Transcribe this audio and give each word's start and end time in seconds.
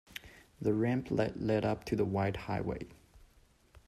The 0.59 0.73
ramp 0.73 1.09
led 1.11 1.63
up 1.63 1.83
to 1.85 1.95
the 1.95 2.05
wide 2.05 2.35
highway. 2.35 2.87